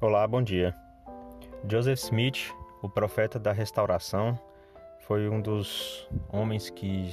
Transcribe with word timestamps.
Olá, 0.00 0.24
bom 0.28 0.40
dia. 0.40 0.76
Joseph 1.68 1.98
Smith, 1.98 2.54
o 2.80 2.88
profeta 2.88 3.36
da 3.36 3.50
restauração, 3.50 4.38
foi 5.00 5.28
um 5.28 5.40
dos 5.40 6.08
homens 6.28 6.70
que 6.70 7.10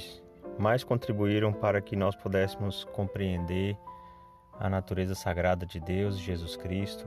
mais 0.56 0.84
contribuíram 0.84 1.52
para 1.52 1.80
que 1.80 1.96
nós 1.96 2.14
pudéssemos 2.14 2.84
compreender 2.84 3.76
a 4.60 4.70
natureza 4.70 5.16
sagrada 5.16 5.66
de 5.66 5.80
Deus, 5.80 6.16
Jesus 6.16 6.54
Cristo, 6.54 7.04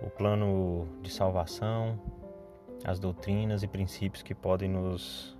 o 0.00 0.08
plano 0.08 0.86
de 1.02 1.10
salvação, 1.10 1.98
as 2.84 3.00
doutrinas 3.00 3.64
e 3.64 3.66
princípios 3.66 4.22
que 4.22 4.32
podem 4.32 4.70
nos 4.70 5.36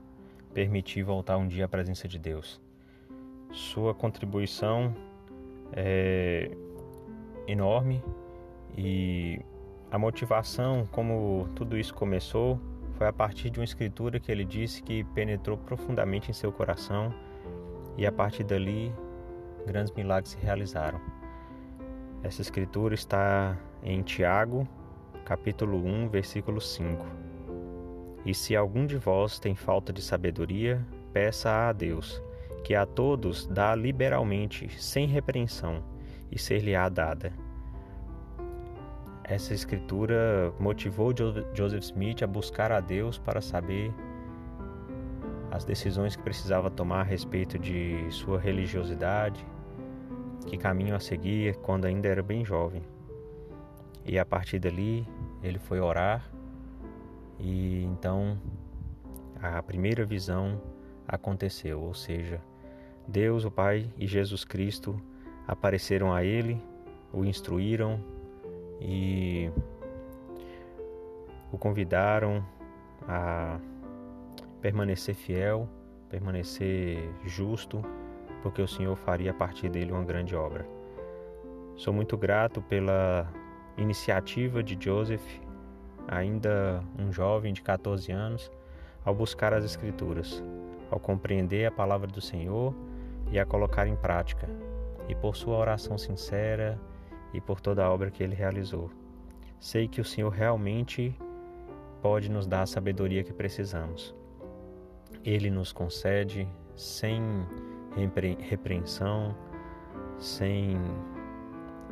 permitir 0.52 1.04
voltar 1.04 1.36
um 1.36 1.46
dia 1.46 1.66
à 1.66 1.68
presença 1.68 2.08
de 2.08 2.18
Deus. 2.18 2.60
Sua 3.52 3.94
contribuição 3.94 4.92
é 5.72 6.50
enorme 7.46 8.02
e 8.76 9.40
a 9.90 9.98
motivação, 9.98 10.88
como 10.90 11.48
tudo 11.54 11.78
isso 11.78 11.94
começou, 11.94 12.60
foi 12.94 13.06
a 13.06 13.12
partir 13.12 13.50
de 13.50 13.60
uma 13.60 13.64
escritura 13.64 14.18
que 14.20 14.30
ele 14.30 14.44
disse 14.44 14.82
que 14.82 15.04
penetrou 15.04 15.56
profundamente 15.56 16.30
em 16.30 16.34
seu 16.34 16.52
coração 16.52 17.12
e 17.96 18.06
a 18.06 18.12
partir 18.12 18.44
dali 18.44 18.92
grandes 19.66 19.92
milagres 19.94 20.32
se 20.32 20.38
realizaram. 20.38 21.00
Essa 22.22 22.42
escritura 22.42 22.94
está 22.94 23.56
em 23.82 24.02
Tiago, 24.02 24.66
capítulo 25.24 25.78
1, 25.84 26.08
versículo 26.08 26.60
5. 26.60 27.06
E 28.24 28.34
se 28.34 28.56
algum 28.56 28.86
de 28.86 28.96
vós 28.96 29.38
tem 29.38 29.54
falta 29.54 29.92
de 29.92 30.00
sabedoria, 30.00 30.84
peça 31.12 31.68
a 31.68 31.72
Deus, 31.72 32.22
que 32.64 32.74
a 32.74 32.86
todos 32.86 33.46
dá 33.46 33.74
liberalmente, 33.74 34.68
sem 34.82 35.06
repreensão, 35.06 35.84
e 36.32 36.38
ser-lhe-á 36.38 36.88
dada. 36.88 37.32
Essa 39.26 39.54
escritura 39.54 40.52
motivou 40.60 41.14
Joseph 41.54 41.84
Smith 41.84 42.22
a 42.22 42.26
buscar 42.26 42.70
a 42.70 42.78
Deus 42.78 43.16
para 43.16 43.40
saber 43.40 43.90
as 45.50 45.64
decisões 45.64 46.14
que 46.14 46.22
precisava 46.22 46.70
tomar 46.70 47.00
a 47.00 47.04
respeito 47.04 47.58
de 47.58 48.06
sua 48.10 48.38
religiosidade, 48.38 49.46
que 50.46 50.58
caminho 50.58 50.94
a 50.94 51.00
seguir 51.00 51.56
quando 51.56 51.86
ainda 51.86 52.06
era 52.06 52.22
bem 52.22 52.44
jovem. 52.44 52.82
E 54.04 54.18
a 54.18 54.26
partir 54.26 54.58
dali 54.58 55.08
ele 55.42 55.58
foi 55.58 55.80
orar 55.80 56.30
e 57.40 57.82
então 57.84 58.38
a 59.40 59.62
primeira 59.62 60.04
visão 60.04 60.60
aconteceu, 61.08 61.80
ou 61.80 61.94
seja, 61.94 62.42
Deus, 63.08 63.44
o 63.44 63.50
Pai 63.50 63.90
e 63.96 64.06
Jesus 64.06 64.44
Cristo 64.44 65.00
apareceram 65.46 66.12
a 66.12 66.22
ele, 66.22 66.60
o 67.12 67.24
instruíram 67.24 68.00
e 68.80 69.50
o 71.52 71.58
convidaram 71.58 72.44
a 73.08 73.58
permanecer 74.60 75.14
fiel, 75.14 75.68
permanecer 76.08 77.08
justo, 77.24 77.82
porque 78.42 78.60
o 78.60 78.68
Senhor 78.68 78.96
faria 78.96 79.30
a 79.30 79.34
partir 79.34 79.68
dele 79.68 79.92
uma 79.92 80.04
grande 80.04 80.34
obra. 80.34 80.66
Sou 81.76 81.92
muito 81.92 82.16
grato 82.16 82.62
pela 82.62 83.30
iniciativa 83.76 84.62
de 84.62 84.76
Joseph, 84.78 85.24
ainda 86.08 86.82
um 86.98 87.12
jovem 87.12 87.52
de 87.52 87.62
14 87.62 88.12
anos, 88.12 88.50
ao 89.04 89.14
buscar 89.14 89.52
as 89.52 89.64
Escrituras, 89.64 90.42
ao 90.90 90.98
compreender 90.98 91.66
a 91.66 91.70
palavra 91.70 92.06
do 92.06 92.20
Senhor 92.20 92.74
e 93.30 93.38
a 93.38 93.44
colocar 93.44 93.86
em 93.86 93.96
prática, 93.96 94.48
e 95.08 95.14
por 95.14 95.36
sua 95.36 95.56
oração 95.56 95.98
sincera 95.98 96.80
e 97.34 97.40
por 97.40 97.60
toda 97.60 97.84
a 97.84 97.90
obra 97.90 98.10
que 98.10 98.22
ele 98.22 98.34
realizou. 98.34 98.90
Sei 99.60 99.88
que 99.88 100.00
o 100.00 100.04
Senhor 100.04 100.30
realmente 100.30 101.14
pode 102.00 102.30
nos 102.30 102.46
dar 102.46 102.62
a 102.62 102.66
sabedoria 102.66 103.24
que 103.24 103.32
precisamos. 103.32 104.14
Ele 105.24 105.50
nos 105.50 105.72
concede 105.72 106.48
sem 106.76 107.22
repreensão, 108.40 109.34
sem 110.18 110.76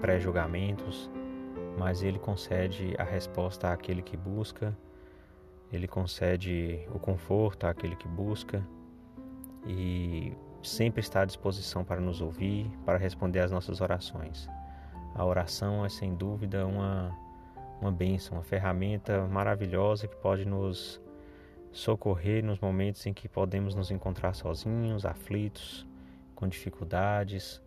pré-julgamentos, 0.00 1.10
mas 1.78 2.02
ele 2.02 2.18
concede 2.18 2.94
a 2.98 3.04
resposta 3.04 3.72
àquele 3.72 4.02
que 4.02 4.16
busca, 4.16 4.76
ele 5.72 5.88
concede 5.88 6.86
o 6.94 6.98
conforto 6.98 7.66
àquele 7.66 7.96
que 7.96 8.06
busca 8.06 8.62
e 9.66 10.36
sempre 10.62 11.00
está 11.00 11.22
à 11.22 11.24
disposição 11.24 11.84
para 11.84 12.00
nos 12.00 12.20
ouvir, 12.20 12.70
para 12.84 12.98
responder 12.98 13.40
às 13.40 13.50
nossas 13.50 13.80
orações. 13.80 14.48
A 15.22 15.24
oração 15.24 15.84
é 15.84 15.88
sem 15.88 16.16
dúvida 16.16 16.66
uma, 16.66 17.16
uma 17.80 17.92
bênção, 17.92 18.36
uma 18.36 18.42
ferramenta 18.42 19.24
maravilhosa 19.28 20.08
que 20.08 20.16
pode 20.16 20.44
nos 20.44 21.00
socorrer 21.70 22.44
nos 22.44 22.58
momentos 22.58 23.06
em 23.06 23.14
que 23.14 23.28
podemos 23.28 23.72
nos 23.72 23.92
encontrar 23.92 24.34
sozinhos, 24.34 25.06
aflitos, 25.06 25.86
com 26.34 26.48
dificuldades 26.48 27.62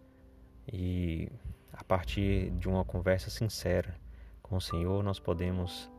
e 0.67 1.31
a 1.71 1.81
partir 1.81 2.51
de 2.51 2.67
uma 2.67 2.83
conversa 2.83 3.29
sincera 3.29 3.95
com 4.43 4.57
o 4.57 4.61
Senhor 4.61 5.01
nós 5.01 5.17
podemos 5.17 5.89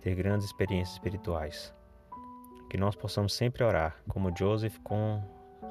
ter 0.00 0.14
grandes 0.14 0.46
experiências 0.46 0.92
espirituais. 0.92 1.74
Que 2.70 2.78
nós 2.78 2.94
possamos 2.94 3.32
sempre 3.32 3.64
orar, 3.64 3.96
como 4.08 4.32
Joseph, 4.32 4.78
com 4.84 5.20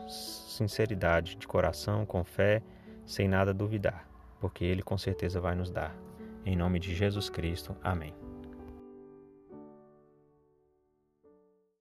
sinceridade 0.10 1.38
de 1.38 1.48
coração, 1.48 2.06
com 2.06 2.26
fé, 2.26 2.62
sem 3.06 3.26
nada 3.26 3.54
duvidar, 3.54 4.07
porque 4.40 4.64
Ele 4.64 4.82
com 4.82 4.98
certeza 4.98 5.40
vai 5.40 5.56
nos 5.56 5.72
dar. 5.72 5.96
Em 6.46 6.56
nome 6.56 6.80
de 6.80 6.96
Jesus 6.96 7.30
Cristo. 7.30 7.76
Amém. 7.84 8.14